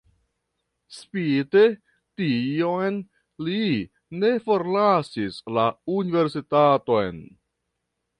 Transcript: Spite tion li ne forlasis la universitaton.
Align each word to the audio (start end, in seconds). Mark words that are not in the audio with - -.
Spite 0.99 1.61
tion 2.21 2.97
li 3.49 3.59
ne 4.23 4.31
forlasis 4.47 5.37
la 5.59 5.67
universitaton. 5.97 7.21